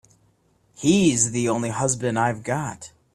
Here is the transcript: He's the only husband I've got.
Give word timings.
He's 0.75 1.29
the 1.29 1.47
only 1.47 1.69
husband 1.69 2.17
I've 2.17 2.41
got. 2.41 2.91